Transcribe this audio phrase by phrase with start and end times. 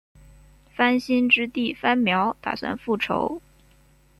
[0.75, 3.39] 番歆之弟番苗打算复仇。